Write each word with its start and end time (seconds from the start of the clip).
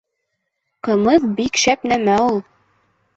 —Ҡымыҙ 0.87 1.27
бик 1.39 1.59
шәп 1.65 1.85
нәмә 1.91 2.17
ул. 2.31 2.41